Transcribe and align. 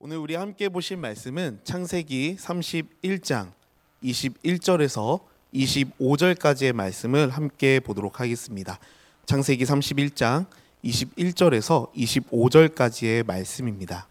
오늘 0.00 0.18
우리 0.18 0.34
함께 0.34 0.68
보실 0.68 0.96
말씀은 0.96 1.60
창세기 1.64 2.36
31장 2.38 3.52
21절에서 4.02 5.20
25절까지의 5.54 6.72
말씀을 6.72 7.30
함께 7.30 7.80
보도록 7.80 8.20
하겠습니다. 8.20 8.78
창세기 9.24 9.64
31장 9.64 10.46
21절에서 10.84 11.92
25절까지의 11.94 13.24
말씀입니다. 13.24 14.08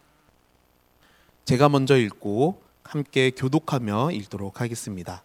제가 1.46 1.70
먼저 1.70 1.98
읽고 1.98 2.62
함께 2.84 3.30
교독하며 3.30 4.12
읽도록 4.12 4.62
하겠습니다. 4.62 5.22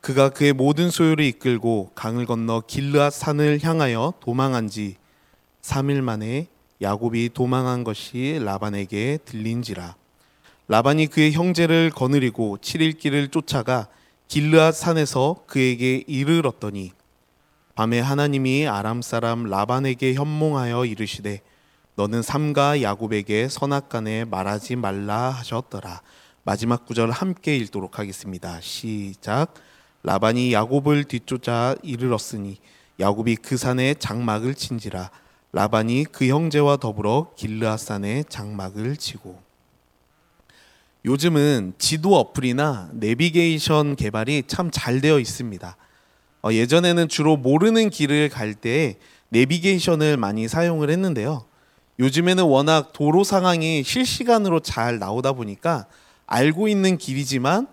그가 0.00 0.30
그의 0.30 0.54
모든 0.54 0.90
소유를 0.90 1.24
이끌고 1.26 1.92
강을 1.94 2.26
건너 2.26 2.62
길르앗 2.66 3.12
산을 3.12 3.60
향하여 3.62 4.14
도망한 4.20 4.68
지 4.68 4.96
3일 5.60 6.00
만에 6.00 6.48
야곱이 6.82 7.30
도망한 7.32 7.84
것이 7.84 8.40
라반에게 8.42 9.20
들린지라 9.24 9.94
라반이 10.68 11.06
그의 11.06 11.32
형제를 11.32 11.90
거느리고 11.90 12.58
7일 12.58 12.98
길을 12.98 13.28
쫓아가 13.28 13.88
길르앗 14.28 14.74
산에서 14.74 15.44
그에게 15.46 16.02
이르렀더니 16.06 16.92
밤에 17.74 18.00
하나님이 18.00 18.66
아람 18.66 19.00
사람 19.00 19.44
라반에게 19.44 20.14
현몽하여 20.14 20.84
이르시되 20.84 21.40
너는 21.94 22.22
삼가 22.22 22.82
야곱에게 22.82 23.48
선악간에 23.48 24.24
말하지 24.24 24.76
말라 24.76 25.30
하셨더라. 25.30 26.00
마지막 26.42 26.86
구절 26.86 27.10
함께 27.10 27.56
읽도록 27.56 27.98
하겠습니다. 27.98 28.60
시작. 28.60 29.54
라반이 30.02 30.52
야곱을 30.52 31.04
뒤쫓아 31.04 31.76
이르렀으니 31.82 32.58
야곱이 32.98 33.36
그 33.36 33.56
산에 33.56 33.94
장막을 33.94 34.54
친지라 34.54 35.10
라반이 35.52 36.06
그 36.10 36.26
형제와 36.26 36.78
더불어 36.78 37.32
길르앗산에 37.36 38.24
장막을 38.28 38.96
치고 38.96 39.38
요즘은 41.04 41.74
지도 41.78 42.16
어플이나 42.16 42.90
내비게이션 42.94 43.96
개발이 43.96 44.44
참 44.46 44.70
잘 44.70 45.00
되어 45.00 45.18
있습니다. 45.18 45.76
어, 46.44 46.52
예전에는 46.52 47.08
주로 47.08 47.36
모르는 47.36 47.90
길을 47.90 48.28
갈 48.28 48.54
때 48.54 48.96
내비게이션을 49.30 50.16
많이 50.16 50.48
사용을 50.48 50.90
했는데요. 50.90 51.44
요즘에는 51.98 52.44
워낙 52.44 52.92
도로 52.92 53.22
상황이 53.24 53.82
실시간으로 53.82 54.60
잘 54.60 54.98
나오다 54.98 55.32
보니까 55.32 55.86
알고 56.26 56.68
있는 56.68 56.96
길이지만 56.96 57.66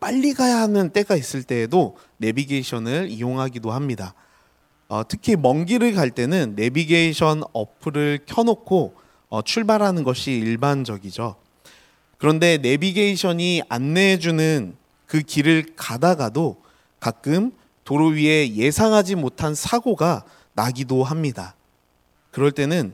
빨리 0.00 0.34
가야 0.34 0.58
하는 0.58 0.90
때가 0.90 1.16
있을 1.16 1.42
때에도 1.42 1.96
내비게이션을 2.18 3.08
이용하기도 3.10 3.70
합니다. 3.70 4.14
어, 4.92 5.08
특히 5.08 5.36
먼 5.36 5.64
길을 5.64 5.94
갈 5.94 6.10
때는 6.10 6.52
내비게이션 6.54 7.44
어플을 7.54 8.18
켜놓고 8.26 8.94
어, 9.30 9.40
출발하는 9.40 10.04
것이 10.04 10.32
일반적이죠. 10.32 11.36
그런데 12.18 12.58
내비게이션이 12.58 13.62
안내해주는 13.70 14.76
그 15.06 15.22
길을 15.22 15.68
가다가도 15.76 16.60
가끔 17.00 17.52
도로 17.84 18.08
위에 18.08 18.54
예상하지 18.54 19.14
못한 19.14 19.54
사고가 19.54 20.24
나기도 20.52 21.04
합니다. 21.04 21.54
그럴 22.30 22.52
때는 22.52 22.92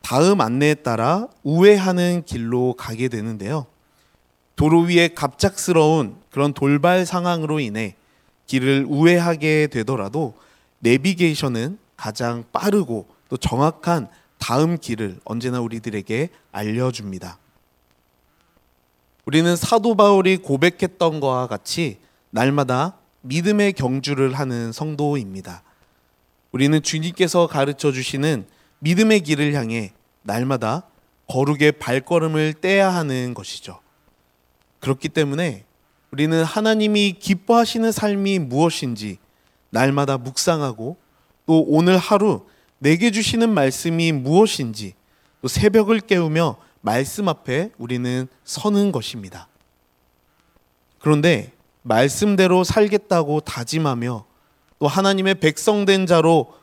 다음 0.00 0.40
안내에 0.40 0.76
따라 0.76 1.28
우회하는 1.42 2.22
길로 2.24 2.72
가게 2.72 3.08
되는데요. 3.08 3.66
도로 4.56 4.80
위에 4.80 5.08
갑작스러운 5.08 6.16
그런 6.30 6.54
돌발 6.54 7.04
상황으로 7.04 7.60
인해 7.60 7.96
길을 8.46 8.86
우회하게 8.88 9.66
되더라도 9.66 10.42
내비게이션은 10.84 11.78
가장 11.96 12.44
빠르고 12.52 13.08
또 13.30 13.36
정확한 13.38 14.08
다음 14.38 14.78
길을 14.78 15.18
언제나 15.24 15.60
우리들에게 15.60 16.28
알려줍니다. 16.52 17.38
우리는 19.24 19.56
사도 19.56 19.96
바울이 19.96 20.36
고백했던 20.36 21.20
것과 21.20 21.46
같이 21.46 21.98
날마다 22.30 22.98
믿음의 23.22 23.72
경주를 23.72 24.34
하는 24.34 24.70
성도입니다. 24.72 25.62
우리는 26.52 26.82
주님께서 26.82 27.46
가르쳐 27.46 27.90
주시는 27.90 28.46
믿음의 28.80 29.20
길을 29.20 29.54
향해 29.54 29.92
날마다 30.22 30.82
거룩의 31.28 31.72
발걸음을 31.72 32.54
떼야 32.60 32.92
하는 32.92 33.32
것이죠. 33.32 33.80
그렇기 34.80 35.08
때문에 35.08 35.64
우리는 36.10 36.44
하나님이 36.44 37.16
기뻐하시는 37.18 37.90
삶이 37.90 38.40
무엇인지 38.40 39.23
날마다 39.74 40.18
묵상하고 40.18 40.96
또 41.46 41.64
오늘 41.66 41.98
하루 41.98 42.46
내게 42.78 43.10
주시는 43.10 43.52
말씀이 43.52 44.12
무엇인지 44.12 44.94
또 45.42 45.48
새벽을 45.48 45.98
깨우며 45.98 46.56
말씀 46.80 47.28
앞에 47.28 47.72
우리는 47.76 48.28
서는 48.44 48.92
것입니다. 48.92 49.48
그런데 51.00 51.52
말씀대로 51.82 52.62
살겠다고 52.62 53.40
다짐하며 53.40 54.24
또 54.78 54.86
하나님의 54.86 55.40
백성된 55.40 56.06
자로 56.06 56.54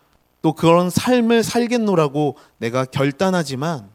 또 0.42 0.54
그런 0.54 0.90
삶을 0.90 1.44
살겠노라고 1.44 2.38
내가 2.60 2.86
결단하지만 2.86 3.90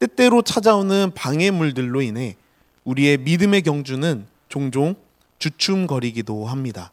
때때로 0.00 0.42
찾아오는 0.42 1.12
방해물들로 1.14 2.02
인해 2.02 2.36
우리의 2.82 3.18
믿음의 3.18 3.62
경주는 3.62 4.26
종종 4.48 4.96
주춤거리기도 5.38 6.46
합니다. 6.46 6.90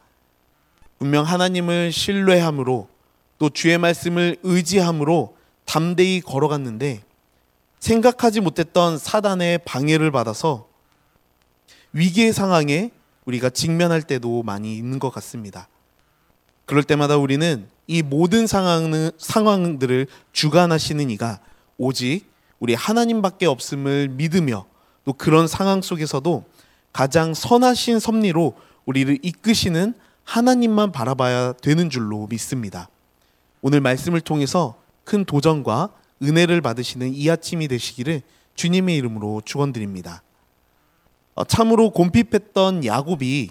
분명 1.02 1.26
하나님을 1.26 1.92
신뢰함으로 1.92 2.88
또 3.40 3.50
주의 3.50 3.76
말씀을 3.80 4.38
의지함으로 4.44 5.36
담대히 5.66 6.22
걸어갔는데 6.22 7.02
생각하지 7.80 8.40
못했던 8.40 9.00
사단의 9.00 9.62
방해를 9.66 10.12
받아서 10.12 10.68
위기의 11.92 12.34
상황에 12.34 12.92
우리가 13.26 13.50
직면할 13.50 14.04
때도 14.04 14.44
많이 14.44 14.78
있는 14.78 15.00
것 15.00 15.10
같습니다. 15.10 15.68
그럴 16.66 16.84
때마다 16.84 17.18
우리는 17.18 17.68
이 17.88 18.04
모든 18.04 18.46
상황, 18.46 19.10
상황들을 19.18 20.06
주관하시는 20.34 21.10
이가 21.10 21.40
오직 21.80 22.26
우리 22.60 22.76
하나님밖에 22.76 23.48
없음을 23.48 24.10
믿으며 24.10 24.68
또 25.04 25.14
그런 25.14 25.48
상황 25.48 25.82
속에서도 25.82 26.46
가장 26.94 27.34
선하신 27.34 27.98
섭리로 27.98 28.54
우리를 28.86 29.18
이끄시는 29.24 29.96
하나님만 30.24 30.92
바라봐야 30.92 31.54
되는 31.54 31.90
줄로 31.90 32.28
믿습니다. 32.28 32.90
오늘 33.62 33.82
말씀을 33.82 34.22
통해서 34.22 34.82
큰 35.04 35.26
도전과 35.26 35.90
은혜를 36.24 36.62
받으시는 36.62 37.14
이 37.14 37.30
아침이 37.30 37.68
되시기를 37.68 38.22
주님의 38.56 38.96
이름으로 38.98 39.42
축원드립니다. 39.44 40.24
어, 41.36 41.44
참으로 41.44 41.90
곰핍했던 41.92 42.86
야곱이 42.86 43.50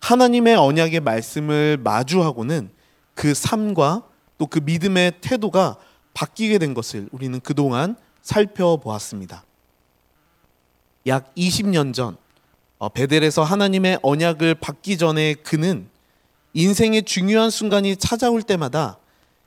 하나님의 0.00 0.56
언약의 0.56 1.00
말씀을 1.00 1.76
마주하고는 1.82 2.70
그 3.14 3.34
삶과 3.34 4.04
또 4.38 4.46
그 4.46 4.60
믿음의 4.60 5.14
태도가 5.20 5.76
바뀌게 6.14 6.58
된 6.58 6.72
것을 6.72 7.08
우리는 7.12 7.38
그동안 7.40 7.96
살펴보았습니다. 8.22 9.44
약 11.06 11.34
20년 11.34 11.92
전 11.92 12.16
어, 12.78 12.88
베델에서 12.88 13.42
하나님의 13.42 13.98
언약을 14.02 14.54
받기 14.56 14.98
전에 14.98 15.34
그는 15.34 15.88
인생의 16.58 17.04
중요한 17.04 17.50
순간이 17.50 17.94
찾아올 17.94 18.42
때마다 18.42 18.98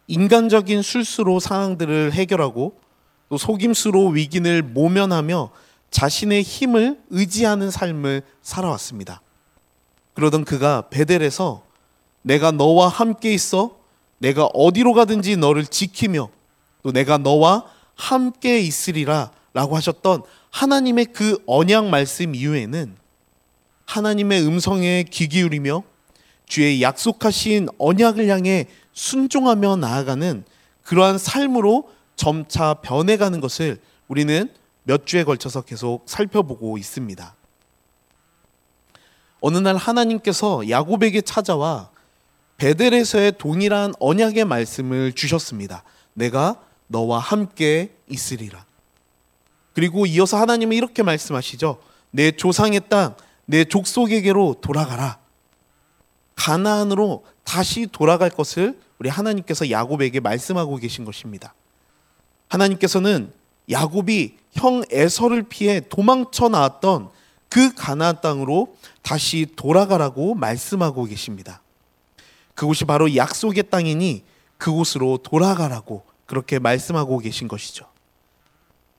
인간적인 0.07 0.81
술수로 0.81 1.41
상황들을 1.41 2.13
해결하고 2.13 2.79
또 3.27 3.37
속임수로 3.37 4.07
위기를 4.07 4.61
모면하며 4.63 5.51
자신의 5.89 6.41
힘을 6.41 7.01
의지하는 7.09 7.69
삶을 7.69 8.21
살아왔습니다. 8.41 9.21
그러던 10.13 10.45
그가 10.45 10.87
베델에서 10.89 11.63
내가 12.21 12.51
너와 12.51 12.87
함께 12.87 13.33
있어 13.33 13.75
내가 14.19 14.45
어디로 14.45 14.93
가든지 14.93 15.35
너를 15.35 15.65
지키며 15.65 16.29
또 16.81 16.93
내가 16.93 17.17
너와 17.17 17.65
함께 17.95 18.61
있으리라 18.61 19.31
라고 19.53 19.75
하셨던 19.75 20.23
하나님의 20.49 21.07
그 21.07 21.43
언약 21.45 21.89
말씀 21.89 22.35
이후에는 22.35 22.95
하나님의 23.83 24.47
음성에 24.47 25.03
귀 25.11 25.27
기울이며 25.27 25.90
주의 26.51 26.81
약속하신 26.81 27.69
언약을 27.77 28.27
향해 28.27 28.67
순종하며 28.91 29.77
나아가는 29.77 30.43
그러한 30.83 31.17
삶으로 31.17 31.89
점차 32.17 32.73
변해가는 32.73 33.39
것을 33.39 33.79
우리는 34.09 34.49
몇 34.83 35.07
주에 35.07 35.23
걸쳐서 35.23 35.61
계속 35.61 36.03
살펴보고 36.07 36.77
있습니다. 36.77 37.35
어느 39.39 39.57
날 39.59 39.77
하나님께서 39.77 40.69
야곱에게 40.69 41.21
찾아와 41.21 41.89
베델에서의 42.57 43.37
동일한 43.37 43.93
언약의 44.01 44.43
말씀을 44.43 45.13
주셨습니다. 45.13 45.85
내가 46.13 46.61
너와 46.87 47.19
함께 47.19 47.95
있으리라. 48.09 48.65
그리고 49.71 50.05
이어서 50.05 50.35
하나님은 50.35 50.75
이렇게 50.75 51.01
말씀하시죠. 51.01 51.81
내 52.09 52.31
조상의 52.31 52.81
땅, 52.89 53.15
내 53.45 53.63
족속에게로 53.63 54.57
돌아가라. 54.59 55.20
가나안으로 56.41 57.23
다시 57.43 57.87
돌아갈 57.91 58.31
것을 58.31 58.79
우리 58.97 59.09
하나님께서 59.09 59.69
야곱에게 59.69 60.19
말씀하고 60.21 60.77
계신 60.77 61.05
것입니다. 61.05 61.53
하나님께서는 62.47 63.31
야곱이 63.69 64.37
형 64.53 64.81
에서를 64.89 65.43
피해 65.43 65.81
도망쳐 65.81 66.49
나왔던 66.49 67.09
그 67.47 67.75
가나안 67.75 68.21
땅으로 68.21 68.75
다시 69.03 69.45
돌아가라고 69.55 70.33
말씀하고 70.33 71.05
계십니다. 71.05 71.61
그곳이 72.55 72.85
바로 72.85 73.15
약속의 73.15 73.69
땅이니 73.69 74.23
그곳으로 74.57 75.19
돌아가라고 75.19 76.05
그렇게 76.25 76.57
말씀하고 76.57 77.19
계신 77.19 77.47
것이죠. 77.47 77.85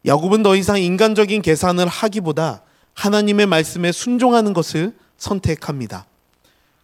야곱은 0.06 0.44
더 0.44 0.54
이상 0.54 0.80
인간적인 0.80 1.42
계산을 1.42 1.88
하기보다 1.88 2.62
하나님의 2.94 3.46
말씀에 3.46 3.90
순종하는 3.90 4.52
것을 4.52 4.96
선택합니다. 5.16 6.06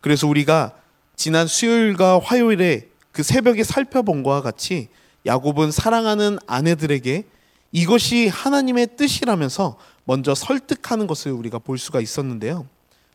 그래서 0.00 0.26
우리가 0.26 0.74
지난 1.16 1.46
수요일과 1.46 2.20
화요일에 2.20 2.88
그 3.12 3.22
새벽에 3.22 3.64
살펴본 3.64 4.22
것과 4.22 4.42
같이 4.42 4.88
야곱은 5.26 5.70
사랑하는 5.72 6.38
아내들에게 6.46 7.24
이것이 7.72 8.28
하나님의 8.28 8.96
뜻이라면서 8.96 9.76
먼저 10.04 10.34
설득하는 10.34 11.06
것을 11.06 11.32
우리가 11.32 11.58
볼 11.58 11.78
수가 11.78 12.00
있었는데요. 12.00 12.66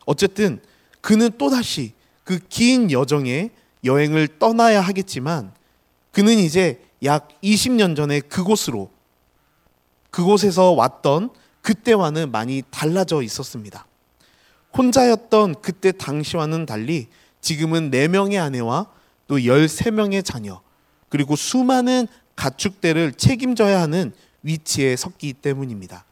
어쨌든 0.06 0.60
그는 1.00 1.30
또다시 1.38 1.92
그 2.24 2.38
긴 2.48 2.90
여정에 2.90 3.50
여행을 3.84 4.38
떠나야 4.38 4.80
하겠지만 4.80 5.52
그는 6.10 6.38
이제 6.38 6.82
약 7.02 7.28
20년 7.42 7.94
전에 7.96 8.20
그곳으로 8.20 8.90
그곳에서 10.10 10.72
왔던 10.72 11.30
그때와는 11.60 12.30
많이 12.30 12.62
달라져 12.70 13.22
있었습니다. 13.22 13.86
혼자였던 14.76 15.56
그때 15.62 15.92
당시와는 15.92 16.66
달리 16.66 17.08
지금은 17.40 17.90
4명의 17.90 18.40
아내와 18.42 18.86
또 19.26 19.36
13명의 19.36 20.24
자녀 20.24 20.60
그리고 21.08 21.36
수많은 21.36 22.08
가축대를 22.36 23.12
책임져야 23.12 23.80
하는 23.80 24.12
위치에 24.42 24.96
섰기 24.96 25.34
때문입니다. 25.34 26.04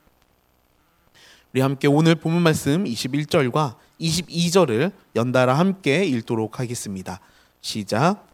우리 1.53 1.61
함께 1.61 1.89
오늘 1.89 2.15
본문 2.15 2.43
말씀 2.43 2.85
21절과 2.85 3.77
22절을 4.01 4.93
연달아 5.17 5.59
함께 5.59 6.05
읽도록 6.05 6.59
하겠습니다. 6.59 7.21
시작. 7.61 8.27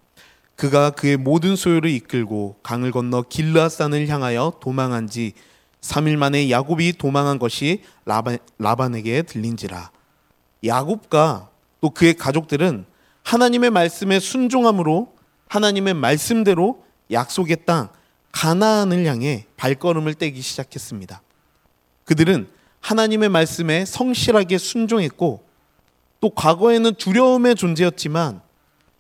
그가 0.56 0.90
그의 0.90 1.16
모든 1.16 1.56
소유를 1.56 1.90
이끌고 1.90 2.58
강을 2.62 2.90
건너 2.90 3.22
길라산을 3.22 4.08
향하여 4.08 4.54
도망한 4.60 5.08
지 5.08 5.32
3일 5.81 6.16
만에 6.16 6.50
야곱이 6.50 6.94
도망한 6.94 7.38
것이 7.38 7.82
라반, 8.04 8.38
라반에게 8.58 9.22
들린지라. 9.22 9.90
야곱과 10.64 11.50
또 11.81 11.90
그의 11.90 12.14
가족들은 12.14 12.84
하나님의 13.22 13.70
말씀에 13.70 14.20
순종함으로 14.20 15.14
하나님의 15.49 15.94
말씀대로 15.94 16.84
약속의 17.10 17.64
땅 17.64 17.88
가나안을 18.32 19.06
향해 19.06 19.46
발걸음을 19.56 20.14
떼기 20.14 20.40
시작했습니다. 20.40 21.22
그들은 22.05 22.49
하나님의 22.81 23.28
말씀에 23.28 23.84
성실하게 23.84 24.58
순종했고 24.58 25.44
또 26.20 26.31
과거에는 26.31 26.94
두려움의 26.94 27.55
존재였지만 27.55 28.40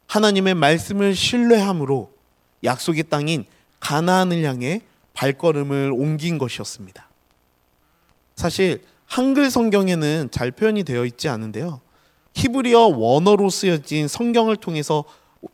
하나님의 0.06 0.54
말씀을 0.54 1.14
신뢰함으로 1.14 2.12
약속의 2.64 3.04
땅인 3.04 3.44
가나안을 3.80 4.42
향해 4.44 4.82
발걸음을 5.14 5.92
옮긴 5.92 6.38
것이었습니다. 6.38 7.08
사실 8.36 8.82
한글 9.08 9.50
성경에는 9.50 10.28
잘 10.30 10.50
표현이 10.50 10.84
되어 10.84 11.06
있지 11.06 11.30
않은데요. 11.30 11.80
히브리어 12.34 12.88
원어로 12.88 13.48
쓰여진 13.48 14.06
성경을 14.06 14.56
통해서 14.56 15.04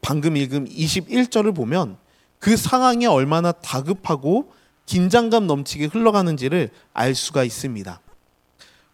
방금 0.01 0.37
읽은 0.37 0.69
21절을 0.69 1.55
보면 1.55 1.97
그 2.41 2.57
상황이 2.57 3.07
얼마나 3.07 3.53
다급하고 3.53 4.53
긴장감 4.87 5.47
넘치게 5.47 5.87
흘러가는지를 5.87 6.71
알 6.93 7.15
수가 7.15 7.45
있습니다. 7.45 8.01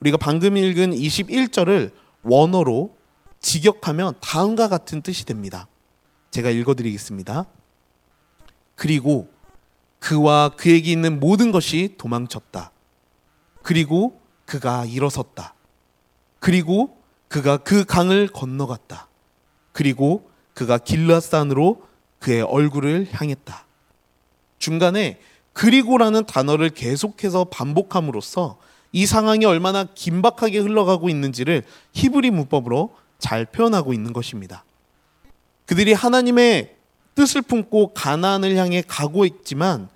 우리가 0.00 0.18
방금 0.18 0.58
읽은 0.58 0.92
21절을 0.92 1.90
원어로 2.22 2.94
직역하면 3.40 4.14
다음과 4.20 4.68
같은 4.68 5.00
뜻이 5.00 5.24
됩니다. 5.24 5.68
제가 6.30 6.50
읽어드리겠습니다. 6.50 7.46
그리고 8.74 9.30
그와 9.98 10.50
그에게 10.50 10.92
있는 10.92 11.18
모든 11.18 11.50
것이 11.50 11.94
도망쳤다. 11.96 12.72
그리고 13.62 14.19
그가 14.50 14.84
일어섰다. 14.84 15.54
그리고 16.40 16.98
그가 17.28 17.58
그 17.58 17.84
강을 17.84 18.26
건너갔다. 18.26 19.06
그리고 19.70 20.28
그가 20.54 20.76
길라산으로 20.76 21.82
그의 22.18 22.42
얼굴을 22.42 23.06
향했다. 23.12 23.64
중간에 24.58 25.20
그리고라는 25.52 26.26
단어를 26.26 26.70
계속해서 26.70 27.44
반복함으로써 27.44 28.58
이 28.90 29.06
상황이 29.06 29.44
얼마나 29.44 29.84
긴박하게 29.84 30.58
흘러가고 30.58 31.08
있는지를 31.08 31.62
히브리 31.92 32.32
문법으로 32.32 32.96
잘 33.20 33.44
표현하고 33.44 33.92
있는 33.92 34.12
것입니다. 34.12 34.64
그들이 35.66 35.92
하나님의 35.92 36.74
뜻을 37.14 37.42
품고 37.42 37.94
가나안을 37.94 38.56
향해 38.56 38.82
가고 38.84 39.24
있지만 39.24 39.88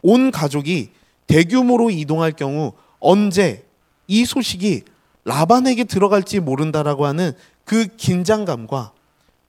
온 0.00 0.30
가족이 0.30 0.92
대규모로 1.26 1.90
이동할 1.90 2.32
경우 2.32 2.72
언제 3.00 3.67
이 4.08 4.24
소식이 4.24 4.82
라반에게 5.24 5.84
들어갈지 5.84 6.40
모른다라고 6.40 7.06
하는 7.06 7.32
그 7.64 7.86
긴장감과 7.96 8.92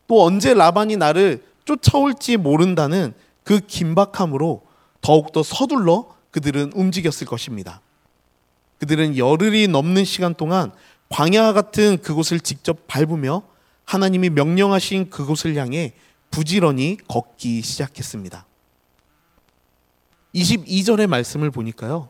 또 0.08 0.24
언제 0.24 0.54
라반이 0.54 0.98
나를 0.98 1.44
쫓아올지 1.66 2.38
모른다는 2.38 3.14
그 3.44 3.60
긴박함으로 3.60 4.62
더욱더 5.02 5.42
서둘러 5.42 6.16
그들은 6.32 6.74
움직였을 6.76 7.26
것입니다. 7.26 7.82
그들은 8.80 9.18
열흘이 9.18 9.68
넘는 9.68 10.04
시간 10.06 10.34
동안 10.34 10.72
광야 11.10 11.54
같은 11.54 11.98
그곳을 12.02 12.40
직접 12.40 12.88
밟으며 12.88 13.44
하나님이 13.86 14.30
명령하신 14.30 15.10
그곳을 15.10 15.56
향해 15.56 15.94
부지런히 16.30 16.98
걷기 17.08 17.62
시작했습니다. 17.62 18.46
22절의 20.36 21.08
말씀을 21.08 21.50
보니까요. 21.50 22.10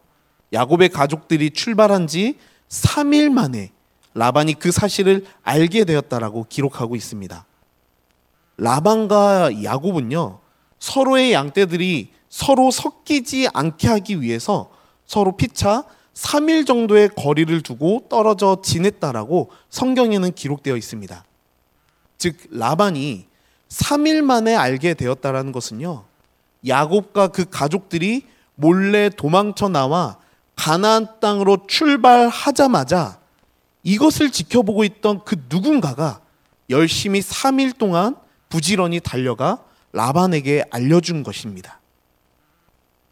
야곱의 0.54 0.90
가족들이 0.90 1.52
출발한 1.52 2.08
지 2.08 2.38
3일 2.70 3.30
만에 3.30 3.72
라반이 4.14 4.56
그 4.56 4.72
사실을 4.72 5.26
알게 5.44 5.86
되었다라고 5.86 6.48
기록하고 6.50 6.96
있습니다. 6.96 7.46
라반과 8.58 9.64
야곱은요. 9.64 10.40
서로의 10.80 11.34
양떼들이 11.34 12.12
서로 12.30 12.72
섞이지 12.72 13.50
않게 13.54 13.88
하기 13.88 14.22
위해서 14.22 14.70
서로 15.06 15.36
피차 15.36 15.86
3일 16.14 16.68
정도의 16.68 17.10
거리를 17.16 17.62
두고 17.62 18.08
떨어져 18.10 18.62
지냈다라고 18.62 19.52
성경에는 19.70 20.34
기록되어 20.34 20.76
있습니다. 20.76 21.24
즉 22.18 22.36
라반이 22.52 23.26
3일 23.70 24.22
만에 24.22 24.56
알게 24.56 24.96
되었다라는 24.96 25.52
것은요. 25.52 26.04
야곱과 26.68 27.30
그 27.30 27.46
가족들이 27.50 28.26
몰래 28.56 29.10
도망쳐 29.10 29.70
나와 29.70 30.18
가나안 30.60 31.22
땅으로 31.22 31.68
출발하자마자 31.68 33.18
이것을 33.84 34.30
지켜보고 34.30 34.84
있던 34.84 35.24
그 35.24 35.38
누군가가 35.48 36.20
열심히 36.70 37.22
3일 37.22 37.78
동안 37.78 38.18
부지런히 38.50 39.00
달려가 39.00 39.64
라반에게 39.94 40.66
알려준 40.70 41.24
것입니다. 41.24 41.80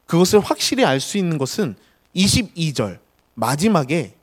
그것을 0.08 0.42
확실히 0.42 0.84
알 0.84 1.00
수 1.00 1.18
있는 1.18 1.38
것은 1.38 1.78
22절 2.14 3.00
마지막에 3.34 4.18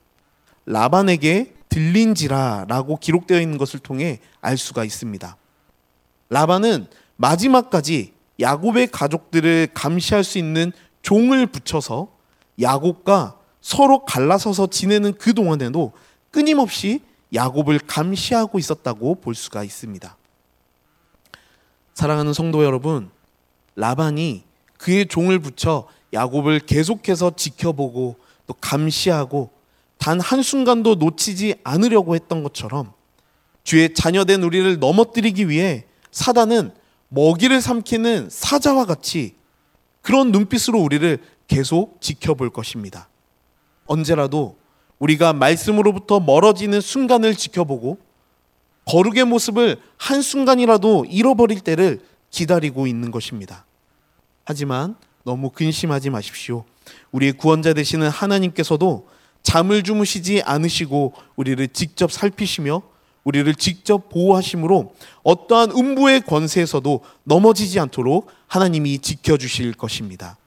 라반에게 0.67 1.55
들린지라라고 1.69 2.97
기록되어 2.97 3.41
있는 3.41 3.57
것을 3.57 3.79
통해 3.79 4.19
알 4.39 4.55
수가 4.55 4.83
있습니다. 4.83 5.35
라반은 6.29 6.85
마지막까지 7.15 8.13
야곱의 8.39 8.89
가족들을 8.91 9.69
감시할 9.73 10.23
수 10.23 10.37
있는 10.37 10.71
종을 11.01 11.47
붙여서 11.47 12.14
야곱과 12.61 13.37
서로 13.61 14.05
갈라서서 14.05 14.67
지내는 14.67 15.13
그 15.17 15.33
동안에도 15.33 15.93
끊임없이 16.31 17.01
야곱을 17.33 17.79
감시하고 17.79 18.59
있었다고 18.59 19.15
볼 19.15 19.35
수가 19.35 19.63
있습니다. 19.63 20.15
사랑하는 21.93 22.33
성도 22.33 22.63
여러분, 22.63 23.09
라반이 23.75 24.43
그의 24.77 25.07
종을 25.07 25.39
붙여 25.39 25.87
야곱을 26.13 26.59
계속해서 26.59 27.35
지켜보고 27.35 28.17
또 28.47 28.53
감시하고 28.53 29.49
단 29.97 30.19
한순간도 30.19 30.95
놓치지 30.95 31.55
않으려고 31.63 32.15
했던 32.15 32.43
것처럼 32.43 32.93
주의 33.63 33.93
자녀된 33.93 34.43
우리를 34.43 34.79
넘어뜨리기 34.79 35.49
위해 35.49 35.85
사단은 36.11 36.73
먹이를 37.09 37.61
삼키는 37.61 38.29
사자와 38.29 38.85
같이 38.85 39.35
그런 40.05 40.31
눈빛으로 40.31 40.79
우리를 40.79 41.17
계속 41.47 41.99
지켜볼 41.99 42.51
것입니다. 42.51 43.09
언제라도 43.87 44.55
우리가 44.99 45.33
말씀으로부터 45.33 46.19
멀어지는 46.19 46.79
순간을 46.79 47.33
지켜보고 47.33 47.97
거룩의 48.85 49.25
모습을 49.25 49.77
한순간이라도 49.97 51.05
잃어버릴 51.09 51.61
때를 51.61 52.01
기다리고 52.29 52.85
있는 52.85 53.09
것입니다. 53.09 53.65
하지만 54.43 54.95
너무 55.23 55.49
근심하지 55.49 56.11
마십시오. 56.11 56.65
우리의 57.11 57.33
구원자 57.33 57.73
되시는 57.73 58.07
하나님께서도 58.07 59.07
잠을 59.41 59.81
주무시지 59.81 60.43
않으시고 60.43 61.13
우리를 61.35 61.67
직접 61.69 62.11
살피시며 62.11 62.83
우리를 63.23 63.55
직접 63.55 64.09
보호하심으로 64.09 64.93
어떠한 65.23 65.71
음부의 65.71 66.21
권세에서도 66.21 67.01
넘어지지 67.23 67.79
않도록 67.79 68.29
하나님이 68.47 68.99
지켜주실 68.99 69.73
것입니다. 69.73 70.37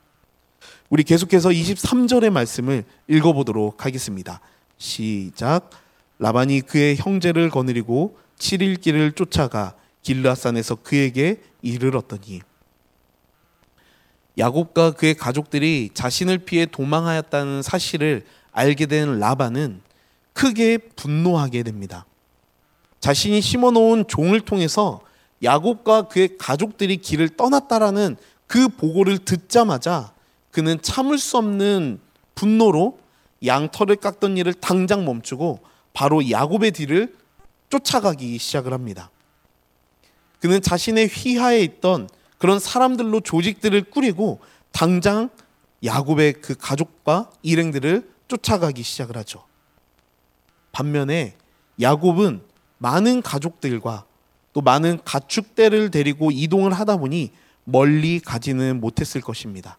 우리 0.90 1.02
계속해서 1.02 1.50
23절의 1.50 2.30
말씀을 2.30 2.84
읽어보도록 3.08 3.84
하겠습니다. 3.84 4.40
시작. 4.78 5.70
라반이 6.18 6.62
그의 6.62 6.96
형제를 6.96 7.50
거느리고 7.50 8.18
7일 8.38 8.80
길을 8.80 9.12
쫓아가 9.12 9.74
길라산에서 10.02 10.76
그에게 10.76 11.42
이르렀더니 11.60 12.40
야곱과 14.38 14.92
그의 14.92 15.14
가족들이 15.14 15.90
자신을 15.92 16.38
피해 16.38 16.64
도망하였다는 16.64 17.62
사실을 17.62 18.24
알게 18.52 18.86
된 18.86 19.18
라반은 19.18 19.82
크게 20.32 20.78
분노하게 20.78 21.64
됩니다. 21.64 22.06
자신이 23.00 23.40
심어놓은 23.40 24.06
종을 24.06 24.40
통해서 24.40 25.00
야곱과 25.42 26.08
그의 26.08 26.36
가족들이 26.38 26.96
길을 26.98 27.30
떠났다라는 27.30 28.16
그 28.46 28.68
보고를 28.68 29.18
듣자마자 29.18 30.12
그는 30.50 30.80
참을 30.82 31.18
수 31.18 31.36
없는 31.36 32.00
분노로 32.34 32.98
양털을 33.44 33.96
깎던 33.96 34.36
일을 34.36 34.54
당장 34.54 35.04
멈추고 35.04 35.60
바로 35.92 36.28
야곱의 36.28 36.72
뒤를 36.72 37.14
쫓아가기 37.70 38.38
시작을 38.38 38.72
합니다. 38.72 39.10
그는 40.40 40.62
자신의 40.62 41.08
휘하에 41.08 41.60
있던 41.62 42.08
그런 42.38 42.58
사람들로 42.58 43.20
조직들을 43.20 43.84
꾸리고 43.90 44.40
당장 44.70 45.28
야곱의 45.84 46.34
그 46.34 46.54
가족과 46.56 47.30
일행들을 47.42 48.08
쫓아가기 48.28 48.82
시작을 48.82 49.16
하죠. 49.18 49.44
반면에 50.72 51.36
야곱은 51.80 52.42
많은 52.78 53.22
가족들과 53.22 54.04
또 54.58 54.62
많은 54.62 54.98
가축대를 55.04 55.92
데리고 55.92 56.32
이동을 56.32 56.72
하다 56.72 56.96
보니 56.96 57.30
멀리 57.62 58.18
가지는 58.18 58.80
못했을 58.80 59.20
것입니다. 59.20 59.78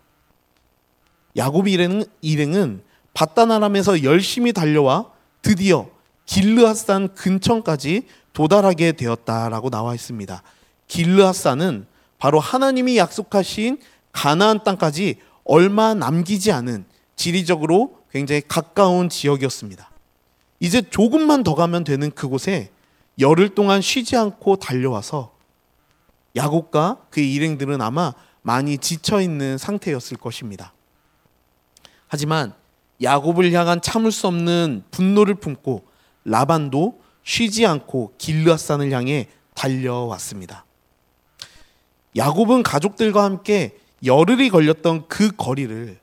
야곱 1.35 1.67
일행은, 1.67 2.05
일행은 2.21 2.81
바다나람에서 3.13 4.03
열심히 4.03 4.53
달려와 4.53 5.11
드디어 5.41 5.89
길르앗산 6.25 7.13
근처까지 7.13 8.03
도달하게 8.31 8.93
되었다라고 8.93 9.69
나와 9.69 9.93
있습니다. 9.95 10.41
길르앗산은 10.87 11.85
바로 12.17 12.39
하나님이 12.39 12.95
약속하신 12.95 13.79
가나안 14.13 14.63
땅까지 14.63 15.17
얼마 15.43 15.93
남기지 15.93 16.53
않은 16.53 16.85
지리적으로 17.17 17.97
굉장히 18.13 18.41
가까운 18.47 19.09
지역이었습니다. 19.09 19.89
이제 20.61 20.81
조금만 20.81 21.43
더 21.43 21.55
가면 21.55 21.83
되는 21.83 22.11
그곳에 22.11 22.71
열흘 23.19 23.49
동안 23.49 23.81
쉬지 23.81 24.15
않고 24.15 24.57
달려와서 24.57 25.33
야곱과 26.35 27.07
그의 27.09 27.33
일행들은 27.33 27.81
아마 27.81 28.13
많이 28.41 28.77
지쳐 28.77 29.21
있는 29.21 29.57
상태였을 29.57 30.17
것입니다. 30.17 30.73
하지만 32.07 32.53
야곱을 33.01 33.51
향한 33.53 33.81
참을 33.81 34.11
수 34.11 34.27
없는 34.27 34.83
분노를 34.91 35.35
품고 35.35 35.85
라반도 36.25 37.01
쉬지 37.23 37.65
않고 37.65 38.13
길르앗산을 38.17 38.91
향해 38.91 39.27
달려왔습니다. 39.53 40.65
야곱은 42.15 42.63
가족들과 42.63 43.23
함께 43.23 43.77
열흘이 44.03 44.49
걸렸던 44.49 45.07
그 45.07 45.31
거리를 45.35 45.99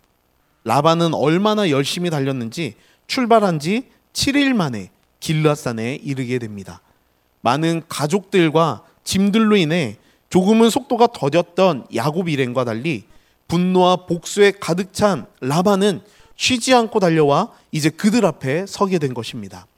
라반은 0.65 1.15
얼마나 1.15 1.71
열심히 1.71 2.11
달렸는지 2.11 2.75
출발한 3.07 3.59
지 3.59 3.91
7일 4.13 4.55
만에 4.55 4.91
길르앗산에 5.21 5.97
이르게 5.97 6.39
됩니다. 6.39 6.81
많은 7.47 7.83
가족들과 7.89 8.83
짐들로 9.05 9.57
인해 9.57 9.99
조금은 10.31 10.69
속도가 10.69 11.07
더뎠던 11.09 11.95
야곱 11.95 12.29
일행과 12.29 12.65
달리 12.65 13.05
분노와 13.47 14.07
복수에 14.07 14.55
가득 14.59 14.93
찬 14.93 15.27
라반은 15.41 16.01
쉬지 16.35 16.75
않고 16.75 16.99
달려와 16.99 17.53
이제 17.71 17.89
그들 17.89 18.27
앞에 18.27 18.67
서게 18.67 18.99
된 18.99 19.15
것입니다. 19.15 19.69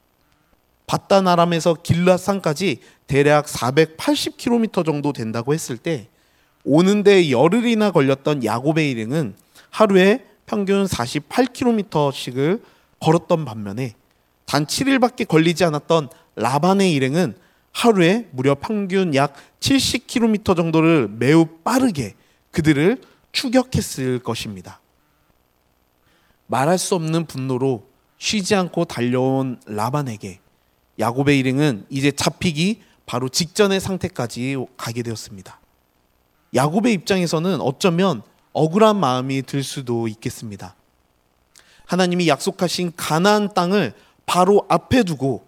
바다나람에서 0.86 1.74
길라산까지 1.74 2.78
대략 3.06 3.44
480km 3.44 4.86
정도 4.86 5.12
된다고 5.12 5.52
했을 5.52 5.76
때 5.76 6.08
오는데 6.64 7.30
열흘이나 7.30 7.90
걸렸던 7.90 8.44
야곱의 8.44 8.90
일행은 8.90 9.34
하루에 9.68 10.24
평균 10.46 10.86
48km씩을 10.86 12.62
걸었던 13.00 13.44
반면에 13.44 13.92
단 14.46 14.64
7일밖에 14.64 15.28
걸리지 15.28 15.64
않았던 15.64 16.08
라반의 16.36 16.94
일행은 16.94 17.34
하루에 17.78 18.26
무려 18.32 18.56
평균 18.56 19.14
약 19.14 19.34
70km 19.60 20.56
정도를 20.56 21.06
매우 21.06 21.46
빠르게 21.62 22.16
그들을 22.50 23.00
추격했을 23.30 24.18
것입니다. 24.18 24.80
말할 26.48 26.76
수 26.76 26.96
없는 26.96 27.26
분노로 27.26 27.86
쉬지 28.18 28.56
않고 28.56 28.86
달려온 28.86 29.60
라반에게 29.66 30.40
야곱의 30.98 31.38
일행은 31.38 31.86
이제 31.88 32.10
잡히기 32.10 32.82
바로 33.06 33.28
직전의 33.28 33.78
상태까지 33.78 34.56
가게 34.76 35.04
되었습니다. 35.04 35.60
야곱의 36.56 36.92
입장에서는 36.94 37.60
어쩌면 37.60 38.22
억울한 38.54 38.98
마음이 38.98 39.42
들 39.42 39.62
수도 39.62 40.08
있겠습니다. 40.08 40.74
하나님이 41.86 42.26
약속하신 42.26 42.94
가나안 42.96 43.54
땅을 43.54 43.94
바로 44.26 44.66
앞에 44.68 45.04
두고 45.04 45.46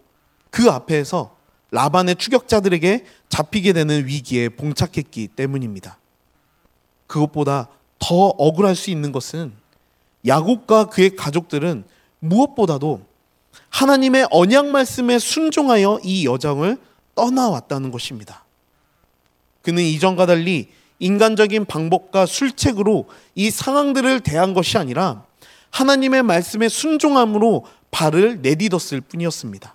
그 0.51 0.71
앞에서 0.71 1.40
라반의 1.71 2.17
추격자들에게 2.17 3.05
잡히게 3.29 3.73
되는 3.73 4.07
위기에 4.07 4.49
봉착했기 4.49 5.29
때문입니다. 5.29 5.99
그것보다 7.07 7.69
더 7.99 8.15
억울할 8.15 8.75
수 8.75 8.91
있는 8.91 9.12
것은 9.12 9.53
야곱과 10.27 10.87
그의 10.87 11.17
가족들은 11.17 11.85
무엇보다도 12.19 13.03
하나님의 13.69 14.29
언약 14.31 14.67
말씀에 14.67 15.19
순종하여 15.19 16.00
이 16.03 16.27
여정을 16.27 16.79
떠나왔다는 17.15 17.91
것입니다. 17.91 18.45
그는 19.62 19.83
이전과 19.83 20.27
달리 20.27 20.69
인간적인 20.99 21.65
방법과 21.65 22.27
술책으로 22.27 23.09
이 23.35 23.50
상황들을 23.50 24.21
대한 24.21 24.55
것이 24.55 24.79
아니라 24.79 25.25
하나님의 25.71 26.23
말씀에 26.23 26.69
순종함으로 26.69 27.65
발을 27.91 28.43
내딛었을 28.43 29.00
뿐이었습니다. 29.00 29.75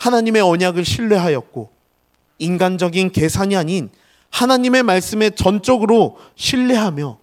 하나님의 0.00 0.42
언약을 0.42 0.84
신뢰하였고 0.84 1.70
인간적인 2.38 3.12
계산이 3.12 3.54
아닌 3.54 3.90
하나님의 4.30 4.82
말씀에 4.82 5.30
전적으로 5.30 6.18
신뢰하며 6.36 7.18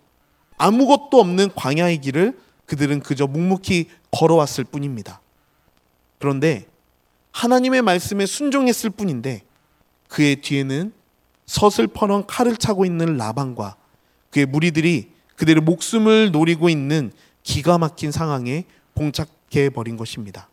아무것도 0.57 1.19
없는 1.19 1.49
광야의 1.55 2.01
길을 2.01 2.37
그들은 2.65 2.99
그저 2.99 3.25
묵묵히 3.25 3.89
걸어왔을 4.11 4.63
뿐입니다. 4.63 5.21
그런데 6.19 6.67
하나님의 7.31 7.81
말씀에 7.81 8.25
순종했을 8.25 8.91
뿐인데 8.91 9.41
그의 10.07 10.37
뒤에는 10.41 10.93
서슬퍼런 11.45 12.27
칼을 12.27 12.57
차고 12.57 12.85
있는 12.85 13.17
라반과 13.17 13.75
그의 14.29 14.45
무리들이 14.45 15.11
그들의 15.35 15.63
목숨을 15.63 16.31
노리고 16.31 16.69
있는 16.69 17.11
기가 17.43 17.77
막힌 17.77 18.11
상황에 18.11 18.65
봉착해 18.93 19.69
버린 19.73 19.97
것입니다. 19.97 20.49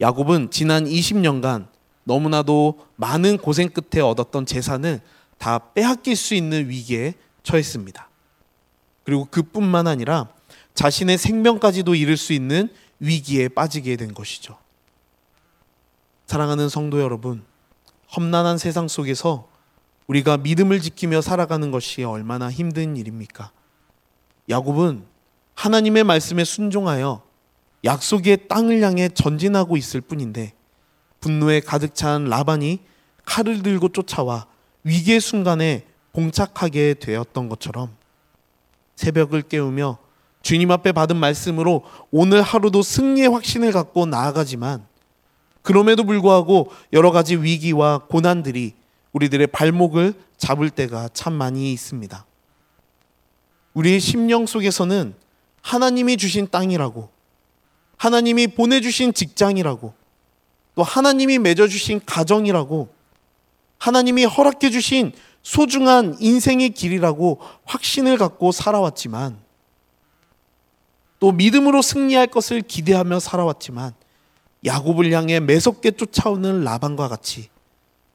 야곱은 0.00 0.50
지난 0.50 0.84
20년간 0.84 1.68
너무나도 2.04 2.86
많은 2.96 3.38
고생 3.38 3.68
끝에 3.68 4.02
얻었던 4.02 4.46
재산을 4.46 5.00
다 5.38 5.72
빼앗길 5.74 6.16
수 6.16 6.34
있는 6.34 6.68
위기에 6.68 7.14
처했습니다. 7.42 8.08
그리고 9.04 9.26
그뿐만 9.30 9.86
아니라 9.86 10.28
자신의 10.74 11.18
생명까지도 11.18 11.94
잃을 11.94 12.16
수 12.16 12.32
있는 12.32 12.68
위기에 12.98 13.48
빠지게 13.48 13.96
된 13.96 14.14
것이죠. 14.14 14.56
사랑하는 16.26 16.68
성도 16.68 17.00
여러분, 17.00 17.44
험난한 18.16 18.58
세상 18.58 18.88
속에서 18.88 19.48
우리가 20.06 20.38
믿음을 20.38 20.80
지키며 20.80 21.20
살아가는 21.20 21.70
것이 21.70 22.02
얼마나 22.02 22.50
힘든 22.50 22.96
일입니까? 22.96 23.52
야곱은 24.48 25.04
하나님의 25.54 26.04
말씀에 26.04 26.44
순종하여 26.44 27.22
약속의 27.84 28.48
땅을 28.48 28.82
향해 28.82 29.08
전진하고 29.08 29.76
있을 29.76 30.00
뿐인데 30.00 30.52
분노에 31.20 31.60
가득 31.60 31.94
찬 31.94 32.24
라반이 32.24 32.80
칼을 33.24 33.62
들고 33.62 33.90
쫓아와 33.90 34.46
위기의 34.84 35.20
순간에 35.20 35.84
봉착하게 36.12 36.94
되었던 36.94 37.48
것처럼 37.48 37.96
새벽을 38.96 39.42
깨우며 39.42 39.98
주님 40.42 40.70
앞에 40.70 40.92
받은 40.92 41.16
말씀으로 41.16 41.84
오늘 42.10 42.42
하루도 42.42 42.82
승리의 42.82 43.28
확신을 43.28 43.72
갖고 43.72 44.06
나아가지만 44.06 44.86
그럼에도 45.62 46.04
불구하고 46.04 46.70
여러 46.92 47.10
가지 47.10 47.36
위기와 47.36 47.98
고난들이 47.98 48.74
우리들의 49.12 49.46
발목을 49.46 50.12
잡을 50.36 50.68
때가 50.68 51.08
참 51.14 51.32
많이 51.32 51.72
있습니다. 51.72 52.26
우리의 53.72 54.00
심령 54.00 54.44
속에서는 54.44 55.14
하나님이 55.62 56.18
주신 56.18 56.48
땅이라고, 56.50 57.08
하나님이 58.04 58.48
보내주신 58.48 59.14
직장이라고, 59.14 59.94
또 60.74 60.82
하나님이 60.82 61.38
맺어주신 61.38 62.02
가정이라고, 62.04 62.90
하나님이 63.78 64.26
허락해주신 64.26 65.12
소중한 65.42 66.14
인생의 66.20 66.70
길이라고 66.70 67.40
확신을 67.64 68.18
갖고 68.18 68.52
살아왔지만, 68.52 69.38
또 71.18 71.32
믿음으로 71.32 71.80
승리할 71.80 72.26
것을 72.26 72.60
기대하며 72.60 73.20
살아왔지만, 73.20 73.94
야곱을 74.66 75.10
향해 75.12 75.40
매섭게 75.40 75.92
쫓아오는 75.92 76.62
라반과 76.62 77.08
같이 77.08 77.48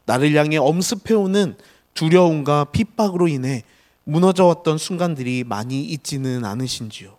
나를 0.05 0.36
향해 0.36 0.58
엄습해오는 0.58 1.58
두려움과 1.96 2.65
핍박으로 2.65 3.27
인해 3.27 3.63
무너져 4.03 4.46
왔던 4.46 4.77
순간들이 4.77 5.43
많이 5.46 5.84
있지는 5.84 6.46
않으신지요. 6.46 7.18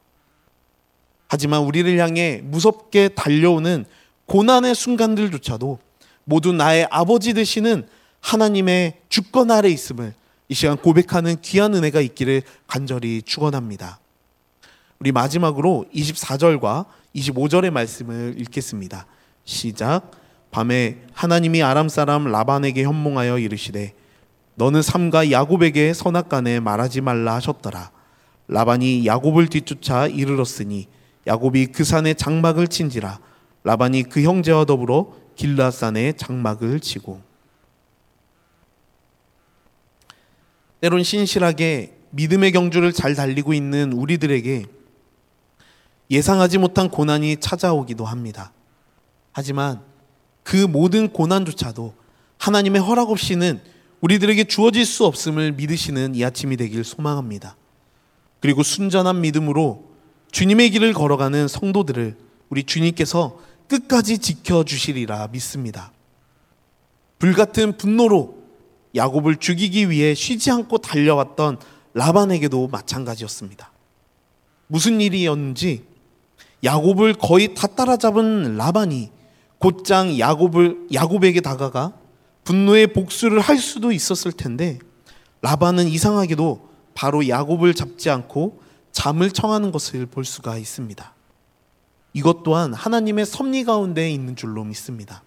하지만 1.33 1.63
우리를 1.63 1.97
향해 2.01 2.41
무섭게 2.43 3.11
달려오는 3.11 3.85
고난의 4.27 4.75
순간들조차도 4.75 5.79
모두 6.25 6.53
나의 6.53 6.89
아버지 6.91 7.35
되시는 7.35 7.87
하나님의 8.19 8.99
주권 9.09 9.53
아래 9.53 9.69
있음을 9.69 10.13
이 10.49 10.55
시간 10.55 10.77
고백하는 10.77 11.41
귀한 11.41 11.73
은혜가 11.73 12.01
있기를 12.01 12.43
간절히 12.67 13.23
축원합니다. 13.23 14.01
우리 14.99 15.13
마지막으로 15.13 15.85
24절과 15.95 16.87
25절의 17.15 17.71
말씀을 17.71 18.35
읽겠습니다. 18.39 19.07
시작. 19.45 20.11
밤에 20.51 20.99
하나님이 21.13 21.63
아람 21.63 21.89
사람 21.89 22.25
라반에게 22.25 22.83
현몽하여 22.83 23.39
이르시되 23.39 23.95
너는 24.57 24.83
삼가 24.83 25.31
야곱에게 25.31 25.95
선악간에 25.95 26.59
말하지 26.59 27.03
말라 27.03 27.37
하셨더라. 27.37 27.93
라반이 28.49 29.07
야곱을 29.07 29.47
뒤쫓아 29.47 30.09
이르렀으니 30.09 30.89
야곱이 31.27 31.67
그 31.67 31.85
산에 31.85 32.15
장막을 32.15 32.69
친지라 32.69 33.21
라반이 33.65 34.05
그 34.05 34.23
형제와 34.23 34.65
더불어 34.65 35.15
길라산에 35.37 36.15
장막을 36.15 36.81
치고 36.81 37.21
때론 40.81 41.03
신실하게 41.03 41.97
믿음의 42.11 42.53
경주를 42.53 42.93
잘 42.93 43.15
달리고 43.15 43.53
있는 43.53 43.93
우리들에게 43.93 44.65
예상하지 46.11 46.59
못한 46.59 46.89
고난이 46.89 47.37
찾아오기도 47.39 48.05
합니다. 48.05 48.53
하지만 49.33 49.83
그 50.43 50.57
모든 50.57 51.13
고난조차도 51.13 51.95
하나님의 52.39 52.81
허락 52.81 53.11
없이는 53.11 53.61
우리들에게 54.01 54.45
주어질 54.45 54.87
수 54.87 55.05
없음을 55.05 55.53
믿으시는 55.53 56.15
이 56.15 56.25
아침이 56.25 56.57
되길 56.57 56.83
소망합니다. 56.83 57.57
그리고 58.41 58.63
순전한 58.63 59.21
믿음으로 59.21 59.90
주님의 60.31 60.71
길을 60.71 60.93
걸어가는 60.93 61.49
성도들을 61.49 62.17
우리 62.49 62.65
주님께서 62.65 63.39
끝까지 63.69 64.19
지켜주시리라 64.19 65.29
믿습니다. 65.29 65.93
불같은 67.19 67.77
분노로 67.77 68.41
야곱을 68.95 69.37
죽이기 69.37 69.91
위해 69.91 70.15
쉬지 70.15 70.51
않고 70.51 70.79
달려왔던 70.79 71.59
라반에게도 71.95 72.69
마찬가지였습니다. 72.69 73.71
무슨 74.67 75.01
일이었는지 75.01 75.85
야곱을 76.65 77.15
거의 77.15 77.55
다 77.55 77.67
따라잡은 77.67 78.57
라반이 78.57 79.11
곧장 79.59 80.19
야곱을 80.19 80.89
야곱에게 80.93 81.41
다가가 81.41 81.93
분노의 82.45 82.93
복수를 82.93 83.41
할 83.41 83.59
수도 83.59 83.93
있었을 83.93 84.33
텐데 84.33 84.79
라반은 85.43 85.89
이상하게도 85.89 86.69
바로 86.95 87.29
야곱을 87.29 87.75
잡지 87.75 88.11
않고 88.11 88.63
잠을 88.93 89.31
청하는 89.31 89.73
것을 89.73 90.07
볼 90.07 90.25
수가 90.25 90.57
있습니다. 90.57 91.15
이것 92.13 92.43
또한 92.43 92.75
하나님의 92.75 93.27
섭리 93.27 93.65
가운데 93.65 94.11
있는 94.11 94.37
줄로 94.37 94.65
믿습니다. 94.65 95.23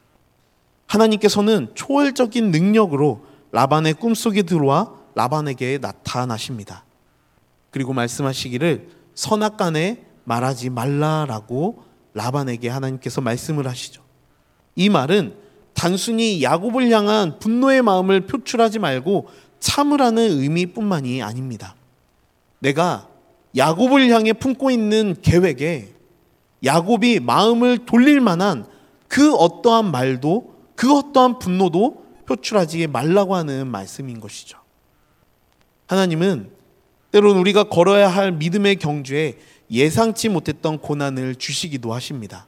하나님께서는 0.88 1.72
초월적인 1.76 2.52
능력으로 2.52 3.26
라반의 3.52 3.94
꿈속에 3.94 4.44
들어와 4.44 4.94
라반에게 5.16 5.78
나타나십니다. 5.80 6.84
그리고 7.72 7.94
말씀하시기를 7.94 8.90
선악간에 9.16 10.06
말하지 10.26 10.70
말라라고 10.70 11.84
라반에게 12.14 12.70
하나님께서 12.70 13.22
말씀을 13.22 13.68
하시죠. 13.68 14.04
이 14.76 14.90
말은 14.90 15.36
단순히 15.74 16.44
야곱을 16.44 16.90
향한 16.92 17.40
분노의 17.40 17.82
마음을 17.82 18.28
표출하지 18.28 18.80
말고 18.80 19.28
참으라는 19.60 20.40
의미뿐만이 20.40 21.24
아닙니다. 21.24 21.76
내가 22.60 23.08
야곱을 23.56 24.10
향해 24.10 24.34
품고 24.34 24.72
있는 24.72 25.16
계획에 25.22 25.94
야곱이 26.64 27.20
마음을 27.20 27.86
돌릴 27.86 28.20
만한 28.20 28.66
그 29.08 29.34
어떠한 29.36 29.92
말도 29.92 30.56
그 30.76 30.98
어떠한 30.98 31.40
분노도 31.40 32.04
표출하지 32.26 32.88
말라고 32.88 33.36
하는 33.36 33.68
말씀인 33.68 34.20
것이죠. 34.20 34.58
하나님은 35.88 36.50
때론 37.12 37.38
우리가 37.38 37.66
걸어야 37.66 38.08
할 38.08 38.32
믿음의 38.32 38.78
경주에 38.78 39.38
예상치 39.70 40.30
못했던 40.30 40.80
고난을 40.80 41.36
주시기도 41.36 41.94
하십니다. 41.94 42.48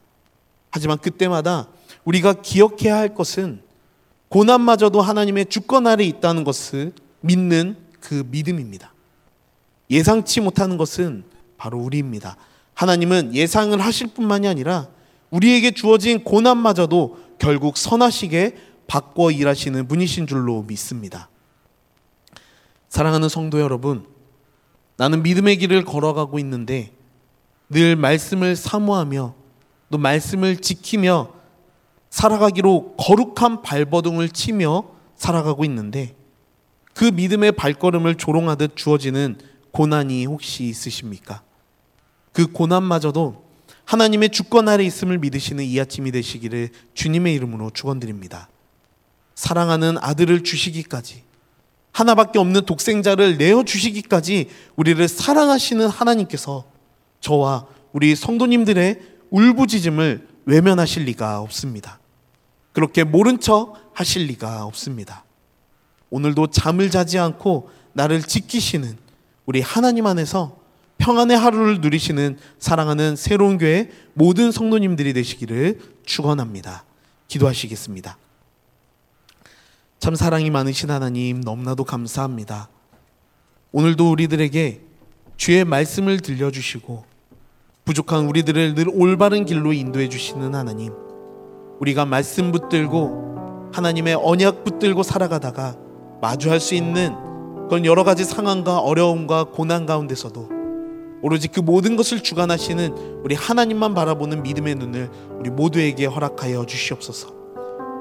하지만 0.72 0.98
그때마다 0.98 1.68
우리가 2.04 2.34
기억해야 2.34 2.96
할 2.96 3.14
것은 3.14 3.62
고난마저도 4.30 5.02
하나님의 5.02 5.46
주권 5.48 5.86
아래 5.88 6.04
있다는 6.04 6.44
것을 6.44 6.94
믿는 7.22 7.78
그 8.00 8.26
믿음입니다. 8.32 8.95
예상치 9.90 10.42
못하는 10.42 10.78
것은 10.78 11.24
바로 11.58 11.80
우리입니다. 11.80 12.38
하나님은 12.74 13.34
예상을 13.34 13.80
하실 13.80 14.08
뿐만이 14.08 14.48
아니라 14.48 14.88
우리에게 15.30 15.72
주어진 15.72 16.24
고난마저도 16.24 17.20
결국 17.40 17.78
선하시게 17.78 18.56
바꿔 18.88 19.32
일하시는 19.32 19.88
분이신 19.88 20.28
줄로 20.28 20.64
믿습니다. 20.64 21.30
사랑하는 22.90 23.30
성도 23.30 23.60
여러분, 23.60 24.06
나는 24.98 25.24
믿음의 25.24 25.58
길을 25.58 25.84
걸어가고 25.84 26.40
있는데 26.40 26.92
늘 27.70 27.96
말씀을 27.96 28.56
사모하며 28.56 29.36
또 29.92 29.98
말씀을 29.98 30.58
지키며 30.58 31.34
살아가기로 32.10 32.96
거룩한 32.98 33.62
발버둥을 33.62 34.30
치며 34.30 34.84
살아가고 35.16 35.66
있는데 35.66 36.16
그 36.94 37.06
믿음의 37.06 37.54
발걸음을 37.54 38.16
조롱하듯 38.16 38.78
주어지는 38.78 39.38
고난이 39.76 40.26
혹시 40.26 40.64
있으십니까? 40.64 41.44
그 42.32 42.48
고난마저도 42.48 43.44
하나님의 43.84 44.30
주권 44.30 44.70
아래 44.70 44.86
있음을 44.86 45.18
믿으시는 45.18 45.66
이 45.66 45.78
아침이 45.82 46.14
되시기를 46.14 46.70
주님의 46.94 47.36
이름으로 47.36 47.72
축원드립니다. 47.72 48.48
사랑하는 49.36 49.98
아들을 50.00 50.46
주시기까지 50.46 51.24
하나밖에 51.92 52.40
없는 52.40 52.66
독생자를 52.66 53.38
내어 53.38 53.64
주시기까지 53.64 54.50
우리를 54.78 55.06
사랑하시는 55.10 55.86
하나님께서 55.88 56.64
저와 57.20 57.68
우리 57.92 58.16
성도님들의 58.16 59.02
울부짖음을 59.30 60.26
외면하실 60.46 61.04
리가 61.04 61.42
없습니다. 61.42 62.00
그렇게 62.72 63.04
모른 63.04 63.42
척 63.42 63.92
하실 63.94 64.28
리가 64.28 64.64
없습니다. 64.64 65.26
오늘도 66.10 66.48
잠을 66.48 66.90
자지 66.90 67.20
않고 67.20 67.70
나를 67.92 68.22
지키시는 68.22 69.05
우리 69.46 69.62
하나님 69.62 70.06
안에서 70.08 70.58
평안의 70.98 71.38
하루를 71.38 71.82
누리시는 71.82 72.38
사랑하는 72.58 73.16
새로운 73.16 73.58
교회 73.58 73.90
모든 74.14 74.52
성도님들이 74.52 75.14
되시기를 75.14 75.80
축원합니다. 76.06 76.86
기도하시겠습니다. 77.28 78.18
참 80.00 80.16
사랑이 80.16 80.50
많으신 80.50 80.90
하나님 80.90 81.42
너무나도 81.42 81.84
감사합니다. 81.84 82.70
오늘도 83.72 84.12
우리들에게 84.12 84.82
주의 85.38 85.66
말씀을 85.66 86.22
들려주시고 86.22 87.04
부족한 87.84 88.26
우리들을 88.26 88.76
늘 88.76 88.90
올바른 88.90 89.46
길로 89.46 89.74
인도해 89.74 90.10
주시는 90.10 90.56
하나님. 90.56 90.94
우리가 91.80 92.06
말씀 92.06 92.52
붙들고 92.52 93.72
하나님의 93.74 94.16
언약 94.16 94.64
붙들고 94.64 95.04
살아가다가 95.04 95.76
마주할 96.22 96.60
수 96.60 96.74
있는 96.74 97.14
그런 97.68 97.86
여러 97.86 98.04
가지 98.04 98.24
상황과 98.24 98.80
어려움과 98.80 99.46
고난 99.46 99.86
가운데서도 99.86 100.50
오로지 101.22 101.48
그 101.48 101.60
모든 101.60 101.96
것을 101.96 102.22
주관하시는 102.22 103.22
우리 103.24 103.34
하나님만 103.34 103.96
바라보는 103.96 104.44
믿음의 104.44 104.76
눈을 104.76 105.10
우리 105.40 105.50
모두에게 105.50 106.06
허락하여 106.06 106.66
주시옵소서. 106.66 107.34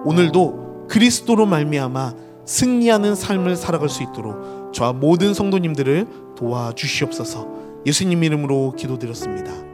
오늘도 0.05 0.87
그리스도로 0.89 1.47
말미암아 1.47 2.15
승리하는 2.45 3.15
삶을 3.15 3.57
살아갈 3.57 3.89
수 3.89 4.03
있도록 4.03 4.75
저와 4.75 4.93
모든 4.93 5.33
성도님들을 5.33 6.35
도와주시옵소서. 6.37 7.49
예수님 7.87 8.23
이름으로 8.23 8.75
기도드렸습니다. 8.77 9.74